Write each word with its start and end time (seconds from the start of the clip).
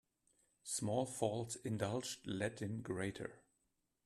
Small 0.63 1.05
faults 1.05 1.57
indulged 1.57 2.25
let 2.25 2.59
in 2.63 2.81
greater. 2.81 3.43